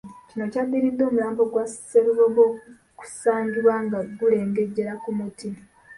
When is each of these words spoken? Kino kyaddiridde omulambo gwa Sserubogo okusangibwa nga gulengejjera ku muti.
Kino 0.29 0.45
kyaddiridde 0.51 1.01
omulambo 1.05 1.41
gwa 1.51 1.65
Sserubogo 1.67 2.43
okusangibwa 2.95 3.73
nga 3.85 3.99
gulengejjera 4.17 4.93
ku 5.03 5.09
muti. 5.17 5.49